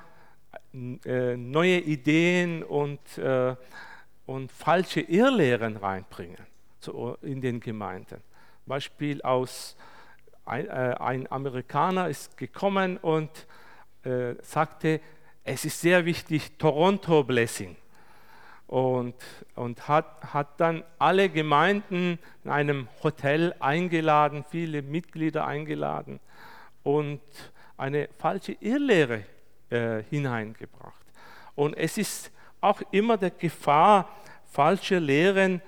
äh, 0.72 1.36
neue 1.36 1.78
Ideen 1.78 2.62
und 2.62 3.18
äh, 3.18 3.54
und 4.26 4.50
falsche 4.50 5.00
Irrlehren 5.02 5.76
reinbringen 5.76 6.38
in 7.20 7.42
den 7.42 7.60
Gemeinden. 7.60 8.22
Beispiel 8.64 9.20
aus 9.20 9.76
ein, 10.46 10.66
äh, 10.66 10.96
ein 10.98 11.30
Amerikaner 11.30 12.08
ist 12.08 12.36
gekommen 12.36 12.96
und 12.98 13.30
sagte, 14.42 15.00
es 15.44 15.64
ist 15.64 15.80
sehr 15.80 16.04
wichtig 16.04 16.58
Toronto 16.58 17.24
Blessing. 17.24 17.74
Und, 18.66 19.14
und 19.54 19.88
hat, 19.88 20.32
hat 20.32 20.60
dann 20.60 20.84
alle 20.98 21.28
Gemeinden 21.28 22.18
in 22.44 22.50
einem 22.50 22.88
Hotel 23.02 23.54
eingeladen, 23.60 24.44
viele 24.50 24.82
Mitglieder 24.82 25.46
eingeladen 25.46 26.20
und 26.82 27.20
eine 27.76 28.08
falsche 28.18 28.52
Irrlehre 28.60 29.24
äh, 29.70 30.02
hineingebracht. 30.04 31.04
Und 31.54 31.74
es 31.74 31.98
ist 31.98 32.30
auch 32.60 32.80
immer 32.90 33.16
der 33.16 33.30
Gefahr, 33.30 34.08
falsche 34.46 34.98
Lehren, 34.98 35.60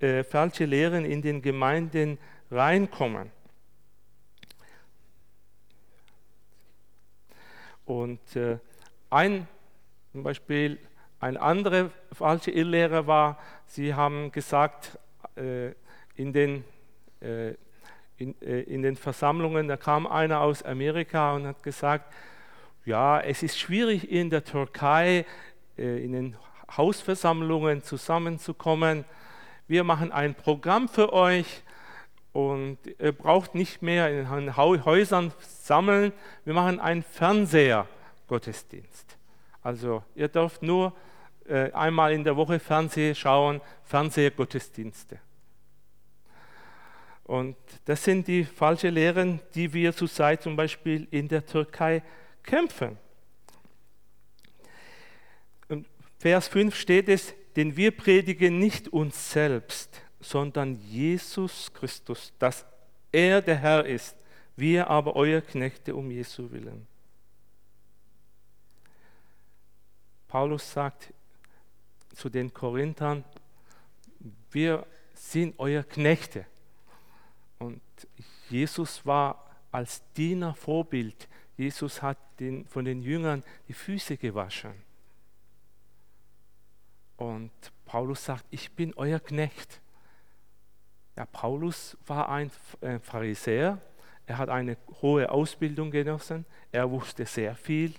äh, 0.00 0.24
falsche 0.24 0.64
Lehren 0.64 1.04
in 1.04 1.22
den 1.22 1.42
Gemeinden 1.42 2.18
reinkommen. 2.50 3.30
Und 7.84 8.36
äh, 8.36 8.58
ein, 9.10 9.46
Beispiel 10.12 10.78
ein 11.20 11.36
anderer 11.36 11.90
falscher 12.12 12.52
Irrlehrer 12.52 13.06
war, 13.06 13.38
sie 13.66 13.94
haben 13.94 14.32
gesagt, 14.32 14.98
äh, 15.36 15.68
in, 16.16 16.32
den, 16.32 16.64
äh, 17.20 17.50
in, 18.16 18.34
äh, 18.40 18.62
in 18.62 18.82
den 18.82 18.96
Versammlungen, 18.96 19.68
da 19.68 19.76
kam 19.76 20.06
einer 20.06 20.40
aus 20.40 20.62
Amerika 20.62 21.34
und 21.34 21.46
hat 21.46 21.62
gesagt, 21.62 22.10
ja, 22.86 23.20
es 23.20 23.42
ist 23.42 23.58
schwierig 23.58 24.10
in 24.10 24.30
der 24.30 24.44
Türkei, 24.44 25.26
äh, 25.76 26.02
in 26.02 26.12
den 26.12 26.36
Hausversammlungen 26.74 27.82
zusammenzukommen. 27.82 29.04
Wir 29.68 29.84
machen 29.84 30.12
ein 30.12 30.34
Programm 30.34 30.88
für 30.88 31.12
euch 31.12 31.62
und 32.32 32.78
ihr 32.98 33.12
braucht 33.12 33.54
nicht 33.54 33.82
mehr 33.82 34.10
in 34.10 34.56
Häusern 34.56 35.34
sammeln. 35.40 36.14
Wir 36.44 36.54
machen 36.54 36.80
einen 36.80 37.02
Fernseher-Gottesdienst. 37.02 39.18
Also 39.62 40.02
ihr 40.14 40.28
dürft 40.28 40.62
nur 40.62 40.94
einmal 41.50 42.12
in 42.12 42.24
der 42.24 42.36
Woche 42.36 42.58
Fernsehen 42.58 43.14
schauen, 43.14 43.60
Fernsehgottesdienste. 43.84 45.18
Und 47.24 47.56
das 47.84 48.02
sind 48.02 48.26
die 48.26 48.44
falschen 48.44 48.94
Lehren, 48.94 49.40
die 49.54 49.72
wir 49.72 49.94
zurzeit 49.94 50.42
zum 50.42 50.56
Beispiel 50.56 51.06
in 51.10 51.28
der 51.28 51.46
Türkei 51.46 52.02
kämpfen. 52.42 52.98
Und 55.68 55.86
Vers 56.18 56.48
5 56.48 56.74
steht 56.74 57.08
es, 57.08 57.34
denn 57.54 57.76
wir 57.76 57.96
predigen 57.96 58.58
nicht 58.58 58.88
uns 58.88 59.30
selbst, 59.30 60.02
sondern 60.20 60.74
Jesus 60.76 61.72
Christus, 61.72 62.32
dass 62.38 62.66
er 63.12 63.42
der 63.42 63.56
Herr 63.56 63.86
ist, 63.86 64.16
wir 64.56 64.88
aber 64.88 65.16
euer 65.16 65.40
Knechte 65.40 65.94
um 65.94 66.10
Jesu 66.10 66.50
willen. 66.50 66.86
Paulus 70.28 70.72
sagt 70.72 71.12
zu 72.14 72.28
den 72.28 72.52
Korinthern, 72.52 73.24
wir 74.50 74.86
sind 75.14 75.54
euer 75.58 75.82
Knechte. 75.82 76.46
Und 77.58 77.80
Jesus 78.48 79.04
war 79.06 79.50
als 79.70 80.02
Diener 80.14 80.54
Vorbild. 80.54 81.28
Jesus 81.56 82.02
hat 82.02 82.18
den, 82.40 82.66
von 82.66 82.84
den 82.84 83.02
Jüngern 83.02 83.44
die 83.68 83.74
Füße 83.74 84.16
gewaschen. 84.16 84.72
Und 87.16 87.52
Paulus 87.84 88.24
sagt, 88.24 88.46
ich 88.50 88.72
bin 88.72 88.94
euer 88.94 89.20
Knecht. 89.20 89.80
Ja, 91.16 91.26
Paulus 91.26 91.98
war 92.06 92.30
ein 92.30 92.50
äh, 92.80 92.98
Pharisäer, 92.98 93.78
er 94.26 94.38
hat 94.38 94.48
eine 94.48 94.78
hohe 95.02 95.30
Ausbildung 95.30 95.90
genossen, 95.90 96.46
er 96.72 96.90
wusste 96.90 97.26
sehr 97.26 97.54
viel, 97.56 97.92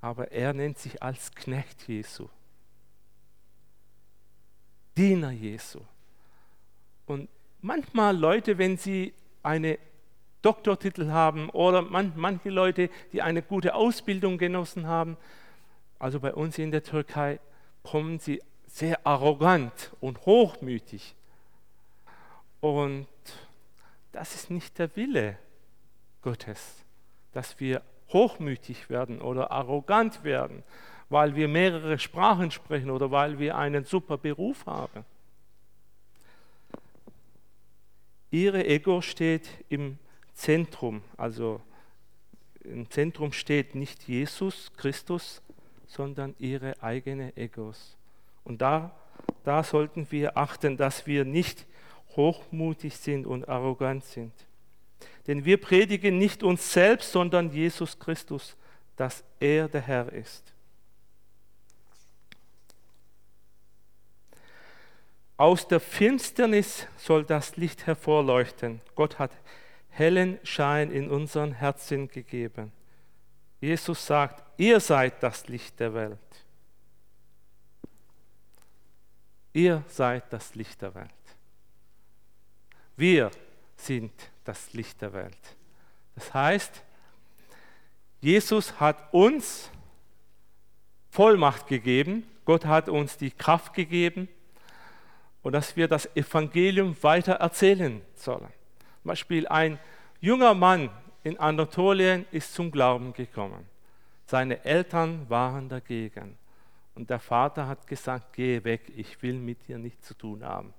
aber 0.00 0.32
er 0.32 0.52
nennt 0.52 0.76
sich 0.76 1.02
als 1.02 1.32
Knecht 1.34 1.88
Jesu. 1.88 2.28
Diener 4.96 5.30
Jesu. 5.30 5.80
Und 7.06 7.28
manchmal 7.60 8.16
Leute, 8.16 8.58
wenn 8.58 8.76
sie 8.76 9.14
eine 9.42 9.78
Doktortitel 10.42 11.10
haben 11.10 11.48
oder 11.50 11.82
man, 11.82 12.12
manche 12.16 12.50
Leute, 12.50 12.90
die 13.12 13.22
eine 13.22 13.42
gute 13.42 13.74
Ausbildung 13.74 14.38
genossen 14.38 14.86
haben, 14.86 15.16
also 15.98 16.20
bei 16.20 16.34
uns 16.34 16.58
in 16.58 16.70
der 16.72 16.82
Türkei, 16.82 17.38
kommen 17.82 18.18
sie 18.18 18.42
sehr 18.66 19.06
arrogant 19.06 19.92
und 20.00 20.26
hochmütig. 20.26 21.14
Und 22.60 23.06
das 24.12 24.34
ist 24.34 24.50
nicht 24.50 24.78
der 24.78 24.94
Wille 24.96 25.38
Gottes, 26.22 26.84
dass 27.32 27.58
wir 27.60 27.82
hochmütig 28.12 28.90
werden 28.90 29.20
oder 29.20 29.50
arrogant 29.50 30.24
werden, 30.24 30.62
weil 31.12 31.36
wir 31.36 31.46
mehrere 31.46 31.98
Sprachen 31.98 32.50
sprechen 32.50 32.90
oder 32.90 33.10
weil 33.10 33.38
wir 33.38 33.56
einen 33.56 33.84
super 33.84 34.16
Beruf 34.16 34.64
haben. 34.64 35.04
Ihre 38.30 38.64
Ego 38.66 39.02
steht 39.02 39.46
im 39.68 39.98
Zentrum, 40.32 41.02
also 41.18 41.60
im 42.64 42.88
Zentrum 42.88 43.32
steht 43.32 43.74
nicht 43.74 44.04
Jesus 44.04 44.72
Christus, 44.74 45.42
sondern 45.86 46.34
ihre 46.38 46.82
eigene 46.82 47.36
Egos. 47.36 47.98
Und 48.44 48.62
da, 48.62 48.92
da 49.44 49.62
sollten 49.62 50.06
wir 50.10 50.38
achten, 50.38 50.78
dass 50.78 51.06
wir 51.06 51.26
nicht 51.26 51.66
hochmutig 52.16 52.96
sind 52.96 53.26
und 53.26 53.50
arrogant 53.50 54.04
sind. 54.04 54.32
Denn 55.26 55.44
wir 55.44 55.60
predigen 55.60 56.16
nicht 56.16 56.42
uns 56.42 56.72
selbst, 56.72 57.12
sondern 57.12 57.50
Jesus 57.50 57.98
Christus, 57.98 58.56
dass 58.96 59.22
er 59.40 59.68
der 59.68 59.82
Herr 59.82 60.10
ist. 60.10 60.51
Aus 65.42 65.66
der 65.66 65.80
Finsternis 65.80 66.86
soll 66.96 67.24
das 67.24 67.56
Licht 67.56 67.88
hervorleuchten. 67.88 68.80
Gott 68.94 69.18
hat 69.18 69.32
hellen 69.88 70.38
Schein 70.44 70.92
in 70.92 71.10
unseren 71.10 71.50
Herzen 71.50 72.06
gegeben. 72.06 72.70
Jesus 73.60 74.06
sagt, 74.06 74.44
ihr 74.56 74.78
seid 74.78 75.20
das 75.20 75.48
Licht 75.48 75.80
der 75.80 75.94
Welt. 75.94 76.46
Ihr 79.52 79.82
seid 79.88 80.32
das 80.32 80.54
Licht 80.54 80.80
der 80.80 80.94
Welt. 80.94 81.10
Wir 82.96 83.28
sind 83.74 84.12
das 84.44 84.72
Licht 84.74 85.02
der 85.02 85.12
Welt. 85.12 85.56
Das 86.14 86.32
heißt, 86.32 86.84
Jesus 88.20 88.78
hat 88.78 89.12
uns 89.12 89.72
Vollmacht 91.10 91.66
gegeben, 91.66 92.30
Gott 92.44 92.64
hat 92.64 92.88
uns 92.88 93.16
die 93.16 93.32
Kraft 93.32 93.74
gegeben, 93.74 94.28
und 95.42 95.52
dass 95.52 95.76
wir 95.76 95.88
das 95.88 96.06
Evangelium 96.16 96.96
weiter 97.02 97.34
erzählen 97.34 98.00
sollen. 98.14 98.48
Zum 99.02 99.08
Beispiel 99.08 99.48
ein 99.48 99.78
junger 100.20 100.54
Mann 100.54 100.90
in 101.24 101.38
Anatolien 101.38 102.26
ist 102.30 102.54
zum 102.54 102.70
Glauben 102.70 103.12
gekommen. 103.12 103.66
Seine 104.26 104.64
Eltern 104.64 105.28
waren 105.28 105.68
dagegen. 105.68 106.38
Und 106.94 107.10
der 107.10 107.18
Vater 107.18 107.66
hat 107.66 107.86
gesagt, 107.86 108.32
geh 108.34 108.62
weg, 108.64 108.92
ich 108.96 109.20
will 109.22 109.38
mit 109.38 109.66
dir 109.66 109.78
nichts 109.78 110.06
zu 110.08 110.14
tun 110.14 110.44
haben. 110.44 110.74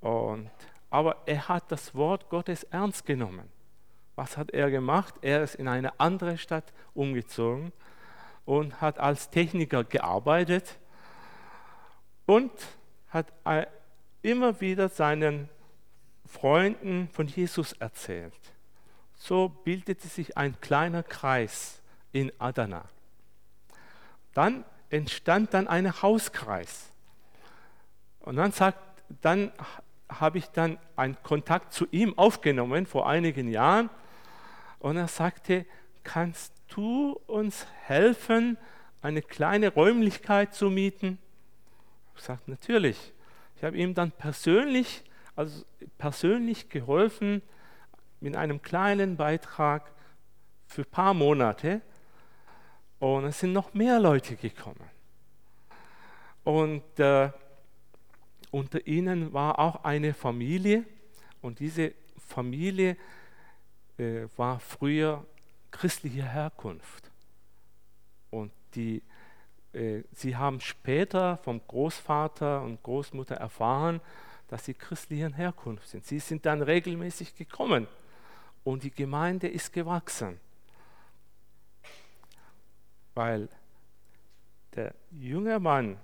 Und, 0.00 0.50
aber 0.90 1.16
er 1.26 1.48
hat 1.48 1.70
das 1.70 1.94
Wort 1.94 2.28
Gottes 2.28 2.64
ernst 2.64 3.06
genommen. 3.06 3.48
Was 4.16 4.36
hat 4.36 4.50
er 4.50 4.70
gemacht? 4.70 5.14
Er 5.22 5.42
ist 5.42 5.54
in 5.54 5.68
eine 5.68 5.98
andere 6.00 6.36
Stadt 6.36 6.72
umgezogen 6.94 7.72
und 8.44 8.80
hat 8.80 8.98
als 8.98 9.30
Techniker 9.30 9.84
gearbeitet 9.84 10.78
und 12.26 12.52
hat 13.08 13.26
immer 14.22 14.60
wieder 14.60 14.88
seinen 14.88 15.48
Freunden 16.26 17.08
von 17.12 17.26
Jesus 17.26 17.72
erzählt. 17.74 18.32
So 19.16 19.48
bildete 19.48 20.08
sich 20.08 20.36
ein 20.36 20.60
kleiner 20.60 21.02
Kreis 21.02 21.80
in 22.12 22.32
Adana. 22.38 22.84
Dann 24.34 24.64
entstand 24.90 25.54
dann 25.54 25.68
ein 25.68 26.02
Hauskreis. 26.02 26.90
Und 28.20 28.36
dann, 28.36 28.52
sagt, 28.52 28.78
dann 29.20 29.52
habe 30.08 30.38
ich 30.38 30.46
dann 30.46 30.78
einen 30.96 31.16
Kontakt 31.22 31.72
zu 31.72 31.86
ihm 31.90 32.16
aufgenommen 32.18 32.86
vor 32.86 33.08
einigen 33.08 33.48
Jahren. 33.48 33.90
Und 34.78 34.96
er 34.96 35.08
sagte, 35.08 35.66
kannst 36.02 36.52
du 36.74 37.20
uns 37.26 37.66
helfen, 37.84 38.58
eine 39.00 39.22
kleine 39.22 39.68
Räumlichkeit 39.68 40.54
zu 40.54 40.70
mieten? 40.70 41.18
Ich 42.16 42.28
natürlich. 42.46 43.12
Ich 43.56 43.64
habe 43.64 43.76
ihm 43.76 43.94
dann 43.94 44.10
persönlich, 44.10 45.02
also 45.36 45.64
persönlich 45.98 46.68
geholfen 46.68 47.42
mit 48.20 48.36
einem 48.36 48.62
kleinen 48.62 49.16
Beitrag 49.16 49.90
für 50.66 50.82
ein 50.82 50.90
paar 50.90 51.14
Monate. 51.14 51.80
Und 52.98 53.24
es 53.24 53.40
sind 53.40 53.52
noch 53.52 53.74
mehr 53.74 53.98
Leute 53.98 54.36
gekommen. 54.36 54.88
Und 56.44 56.98
äh, 56.98 57.30
unter 58.50 58.86
ihnen 58.86 59.32
war 59.32 59.58
auch 59.58 59.84
eine 59.84 60.14
Familie. 60.14 60.84
Und 61.40 61.58
diese 61.58 61.92
Familie 62.18 62.96
äh, 63.98 64.26
war 64.36 64.60
früher 64.60 65.24
christlicher 65.70 66.24
Herkunft. 66.24 67.10
Und 68.30 68.52
die 68.74 69.02
äh, 69.72 70.02
sie 70.12 70.36
haben 70.36 70.60
später 70.60 71.38
vom 71.38 71.60
Großvater 71.66 72.62
und 72.62 72.82
Großmutter 72.82 73.36
erfahren, 73.36 74.00
dass 74.48 74.64
sie 74.64 74.74
christlichen 74.74 75.32
Herkunft 75.32 75.88
sind. 75.88 76.04
Sie 76.04 76.18
sind 76.18 76.44
dann 76.44 76.62
regelmäßig 76.62 77.34
gekommen 77.34 77.86
und 78.64 78.82
die 78.82 78.90
Gemeinde 78.90 79.48
ist 79.48 79.72
gewachsen, 79.72 80.38
weil 83.14 83.48
der 84.74 84.94
junge 85.10 85.58
Mann 85.58 85.96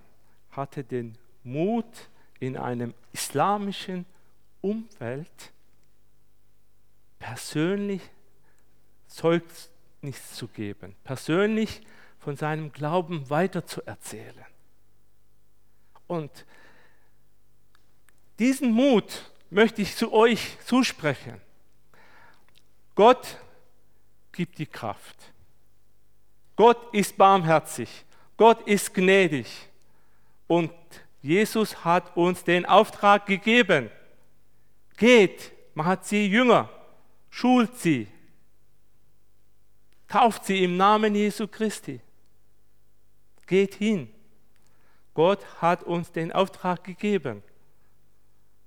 hatte 0.51 0.83
den 0.83 1.17
Mut, 1.43 2.09
in 2.39 2.57
einem 2.57 2.93
islamischen 3.11 4.05
Umfeld 4.61 5.51
persönlich 7.17 8.01
Zeugnis 9.07 10.33
zu 10.33 10.47
geben, 10.47 10.95
persönlich 11.03 11.81
von 12.19 12.35
seinem 12.35 12.71
Glauben 12.71 13.29
weiterzuerzählen. 13.29 14.45
Und 16.07 16.45
diesen 18.39 18.71
Mut 18.71 19.29
möchte 19.49 19.81
ich 19.81 19.95
zu 19.95 20.13
euch 20.13 20.57
zusprechen. 20.65 21.39
Gott 22.95 23.37
gibt 24.31 24.57
die 24.57 24.65
Kraft. 24.65 25.17
Gott 26.55 26.93
ist 26.93 27.17
barmherzig. 27.17 28.05
Gott 28.37 28.67
ist 28.67 28.93
gnädig. 28.93 29.47
Und 30.47 30.71
Jesus 31.21 31.83
hat 31.83 32.15
uns 32.15 32.43
den 32.43 32.65
Auftrag 32.65 33.25
gegeben. 33.25 33.89
Geht, 34.97 35.51
macht 35.73 36.05
sie 36.05 36.27
jünger, 36.27 36.69
schult 37.29 37.77
sie, 37.77 38.07
tauft 40.07 40.45
sie 40.45 40.63
im 40.63 40.75
Namen 40.75 41.15
Jesu 41.15 41.47
Christi. 41.47 42.01
Geht 43.49 43.73
hin. 43.73 44.09
Gott 45.15 45.43
hat 45.59 45.81
uns 45.81 46.11
den 46.11 46.31
Auftrag 46.31 46.83
gegeben. 46.83 47.41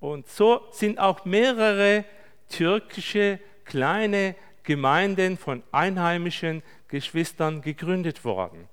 Und 0.00 0.28
so 0.28 0.66
sind 0.72 0.98
auch 0.98 1.24
mehrere 1.24 2.04
türkische 2.48 3.38
kleine 3.64 4.34
Gemeinden 4.64 5.38
von 5.38 5.62
einheimischen 5.70 6.64
Geschwistern 6.88 7.62
gegründet 7.62 8.24
worden. 8.24 8.68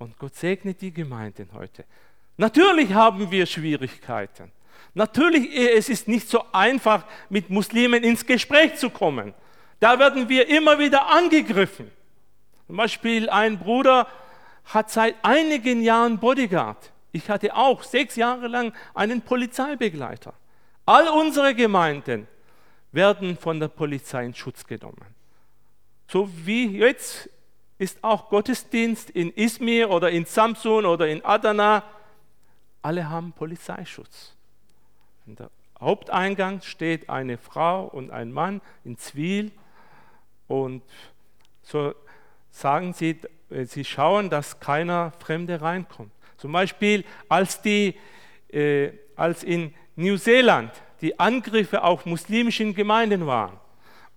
Und 0.00 0.18
Gott 0.18 0.34
segnet 0.34 0.80
die 0.80 0.92
Gemeinden 0.92 1.48
heute. 1.52 1.84
Natürlich 2.36 2.92
haben 2.92 3.30
wir 3.30 3.46
Schwierigkeiten. 3.46 4.50
Natürlich, 4.94 5.54
es 5.54 5.88
ist 5.88 6.08
nicht 6.08 6.28
so 6.28 6.42
einfach, 6.50 7.04
mit 7.30 7.50
Muslimen 7.50 8.02
ins 8.02 8.26
Gespräch 8.26 8.74
zu 8.74 8.90
kommen. 8.90 9.32
Da 9.78 9.96
werden 10.00 10.28
wir 10.28 10.48
immer 10.48 10.80
wieder 10.80 11.06
angegriffen. 11.06 11.88
Zum 12.66 12.76
Beispiel 12.78 13.30
ein 13.30 13.60
Bruder 13.60 14.08
hat 14.66 14.90
seit 14.90 15.16
einigen 15.22 15.82
Jahren 15.82 16.18
Bodyguard. 16.18 16.92
Ich 17.12 17.30
hatte 17.30 17.54
auch 17.56 17.82
sechs 17.82 18.16
Jahre 18.16 18.48
lang 18.48 18.72
einen 18.94 19.22
Polizeibegleiter. 19.22 20.34
All 20.84 21.08
unsere 21.08 21.54
Gemeinden 21.54 22.28
werden 22.92 23.36
von 23.36 23.58
der 23.58 23.68
Polizei 23.68 24.24
in 24.24 24.34
Schutz 24.34 24.66
genommen. 24.66 25.04
So 26.08 26.28
wie 26.44 26.78
jetzt 26.78 27.30
ist 27.78 28.02
auch 28.02 28.28
Gottesdienst 28.28 29.10
in 29.10 29.32
Izmir 29.32 29.90
oder 29.90 30.10
in 30.10 30.24
Samsun 30.24 30.86
oder 30.86 31.08
in 31.08 31.24
Adana. 31.24 31.82
Alle 32.82 33.08
haben 33.08 33.32
Polizeischutz. 33.32 34.34
In 35.26 35.36
der 35.36 35.50
Haupteingang 35.80 36.62
steht 36.62 37.10
eine 37.10 37.38
Frau 37.38 37.84
und 37.86 38.10
ein 38.10 38.32
Mann 38.32 38.60
in 38.84 38.96
Zwiel 38.96 39.52
und 40.48 40.82
so 41.62 41.94
sagen 42.50 42.92
sie, 42.92 43.20
sie 43.50 43.84
schauen, 43.84 44.30
dass 44.30 44.60
keiner 44.60 45.12
Fremde 45.18 45.60
reinkommt. 45.60 46.12
Zum 46.36 46.52
Beispiel, 46.52 47.04
als, 47.28 47.62
die, 47.62 47.94
äh, 48.48 48.90
als 49.14 49.42
in 49.42 49.74
Neuseeland 49.96 50.72
die 51.00 51.18
Angriffe 51.18 51.82
auf 51.82 52.06
muslimischen 52.06 52.74
Gemeinden 52.74 53.26
waren 53.26 53.58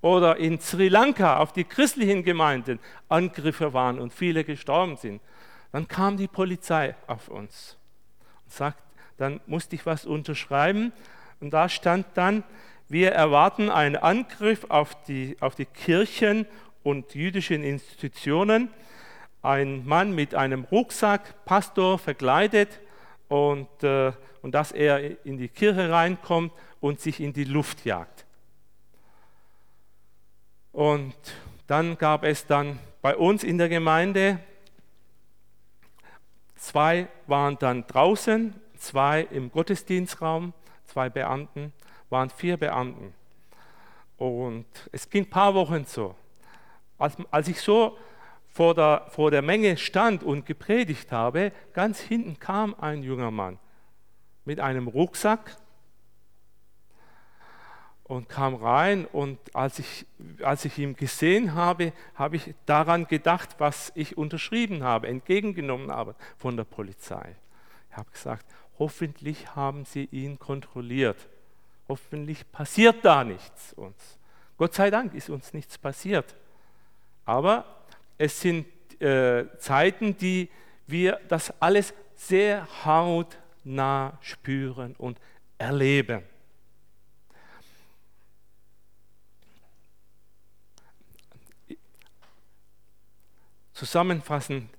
oder 0.01 0.37
in 0.37 0.59
Sri 0.59 0.87
Lanka 0.87 1.37
auf 1.37 1.53
die 1.53 1.63
christlichen 1.63 2.23
Gemeinden 2.23 2.79
Angriffe 3.07 3.73
waren 3.73 3.99
und 3.99 4.13
viele 4.13 4.43
gestorben 4.43 4.97
sind, 4.97 5.21
dann 5.71 5.87
kam 5.87 6.17
die 6.17 6.27
Polizei 6.27 6.95
auf 7.07 7.29
uns 7.29 7.77
und 8.45 8.53
sagt, 8.53 8.81
dann 9.17 9.39
musste 9.45 9.75
ich 9.75 9.85
was 9.85 10.05
unterschreiben 10.05 10.91
und 11.39 11.51
da 11.51 11.69
stand 11.69 12.05
dann, 12.15 12.43
wir 12.87 13.11
erwarten 13.11 13.69
einen 13.69 13.95
Angriff 13.95 14.65
auf 14.69 15.03
die, 15.03 15.37
auf 15.41 15.55
die 15.55 15.65
Kirchen 15.65 16.47
und 16.81 17.13
jüdischen 17.13 17.63
Institutionen. 17.63 18.69
Ein 19.41 19.85
Mann 19.85 20.13
mit 20.13 20.35
einem 20.35 20.65
Rucksack, 20.65 21.45
Pastor 21.45 21.97
verkleidet 21.97 22.79
und, 23.29 23.83
äh, 23.83 24.11
und 24.41 24.53
dass 24.53 24.71
er 24.71 25.25
in 25.25 25.37
die 25.37 25.47
Kirche 25.47 25.89
reinkommt 25.89 26.51
und 26.81 26.99
sich 26.99 27.19
in 27.19 27.31
die 27.33 27.45
Luft 27.45 27.85
jagt. 27.85 28.25
Und 30.71 31.15
dann 31.67 31.97
gab 31.97 32.23
es 32.23 32.45
dann 32.45 32.79
bei 33.01 33.15
uns 33.15 33.43
in 33.43 33.57
der 33.57 33.69
Gemeinde, 33.69 34.39
zwei 36.55 37.07
waren 37.27 37.57
dann 37.59 37.87
draußen, 37.87 38.53
zwei 38.77 39.21
im 39.31 39.51
Gottesdienstraum, 39.51 40.53
zwei 40.85 41.09
Beamten, 41.09 41.73
waren 42.09 42.29
vier 42.29 42.57
Beamten. 42.57 43.13
Und 44.17 44.65
es 44.91 45.09
ging 45.09 45.23
ein 45.23 45.29
paar 45.29 45.53
Wochen 45.53 45.85
so. 45.85 46.15
Als, 46.97 47.15
als 47.31 47.47
ich 47.47 47.61
so 47.61 47.97
vor 48.49 48.75
der, 48.75 49.05
vor 49.09 49.31
der 49.31 49.41
Menge 49.41 49.77
stand 49.77 50.23
und 50.23 50.45
gepredigt 50.45 51.11
habe, 51.11 51.51
ganz 51.73 51.99
hinten 51.99 52.39
kam 52.39 52.75
ein 52.79 53.03
junger 53.03 53.31
Mann 53.31 53.59
mit 54.45 54.59
einem 54.59 54.87
Rucksack 54.87 55.57
und 58.03 58.27
kam 58.27 58.55
rein 58.55 59.05
und 59.05 59.37
als 59.55 59.77
ich, 59.77 60.07
als 60.41 60.65
ich 60.65 60.79
ihn 60.79 60.95
gesehen 60.95 61.53
habe, 61.53 61.93
habe 62.15 62.37
ich 62.37 62.55
daran 62.65 63.05
gedacht, 63.05 63.55
was 63.59 63.91
ich 63.93 64.17
unterschrieben 64.17 64.83
habe, 64.83 65.07
entgegengenommen 65.07 65.91
habe 65.91 66.15
von 66.37 66.57
der 66.57 66.63
Polizei. 66.63 67.35
Ich 67.91 67.97
habe 67.97 68.09
gesagt, 68.09 68.47
hoffentlich 68.79 69.55
haben 69.55 69.85
sie 69.85 70.05
ihn 70.11 70.39
kontrolliert. 70.39 71.29
Hoffentlich 71.87 72.51
passiert 72.51 73.05
da 73.05 73.23
nichts 73.23 73.73
uns. 73.73 74.17
Gott 74.57 74.73
sei 74.73 74.89
Dank 74.89 75.13
ist 75.13 75.29
uns 75.29 75.53
nichts 75.53 75.77
passiert. 75.77 76.35
Aber 77.25 77.78
es 78.19 78.39
sind 78.39 78.67
äh, 79.01 79.45
Zeiten, 79.57 80.15
die 80.17 80.49
wir 80.85 81.19
das 81.29 81.51
alles 81.61 81.93
sehr 82.15 82.67
hautnah 82.85 84.17
spüren 84.21 84.93
und 84.97 85.19
erleben. 85.57 86.21
Zusammenfassend 93.73 94.69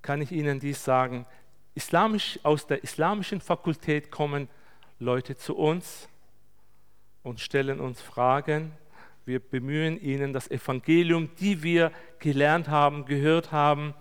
kann 0.00 0.22
ich 0.22 0.30
Ihnen 0.30 0.60
dies 0.60 0.84
sagen. 0.84 1.26
Islamisch, 1.74 2.38
aus 2.44 2.68
der 2.68 2.84
islamischen 2.84 3.40
Fakultät 3.40 4.12
kommen 4.12 4.48
Leute 5.00 5.36
zu 5.36 5.56
uns 5.56 6.08
und 7.24 7.40
stellen 7.40 7.80
uns 7.80 8.00
Fragen. 8.00 8.72
Wir 9.28 9.40
bemühen 9.40 10.00
ihnen 10.00 10.32
das 10.32 10.50
Evangelium, 10.50 11.28
die 11.38 11.62
wir 11.62 11.92
gelernt 12.18 12.68
haben, 12.68 13.04
gehört 13.04 13.52
haben, 13.52 13.92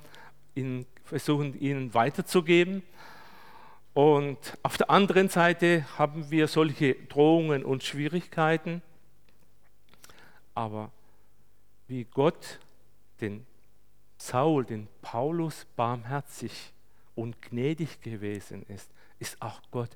in, 0.55 0.85
versuchen 1.03 1.59
ihnen 1.59 1.93
weiterzugeben. 1.93 2.81
Und 3.93 4.57
auf 4.63 4.77
der 4.77 4.89
anderen 4.89 5.27
Seite 5.27 5.85
haben 5.97 6.31
wir 6.31 6.47
solche 6.47 6.95
Drohungen 6.95 7.65
und 7.65 7.83
Schwierigkeiten. 7.83 8.81
Aber 10.55 10.93
wie 11.89 12.05
Gott 12.05 12.59
den 13.19 13.45
Saul, 14.17 14.63
den 14.63 14.87
Paulus 15.01 15.65
barmherzig 15.75 16.71
und 17.15 17.41
gnädig 17.41 17.99
gewesen 17.99 18.63
ist, 18.69 18.89
ist 19.19 19.41
auch 19.41 19.59
Gott 19.71 19.89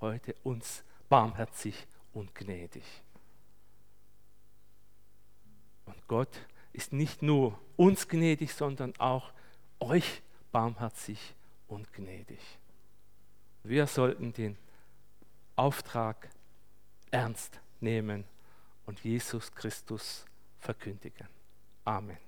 heute 0.00 0.36
uns 0.44 0.84
barmherzig 1.08 1.88
und 2.12 2.36
gnädig. 2.36 2.84
Und 5.86 6.06
Gott 6.08 6.46
ist 6.72 6.92
nicht 6.92 7.22
nur 7.22 7.58
uns 7.76 8.08
gnädig, 8.08 8.52
sondern 8.52 8.94
auch 8.98 9.32
euch 9.80 10.22
barmherzig 10.52 11.34
und 11.68 11.92
gnädig. 11.92 12.40
Wir 13.62 13.86
sollten 13.86 14.32
den 14.32 14.56
Auftrag 15.56 16.28
ernst 17.10 17.60
nehmen 17.80 18.24
und 18.84 19.00
Jesus 19.00 19.52
Christus 19.52 20.24
verkündigen. 20.60 21.28
Amen. 21.84 22.25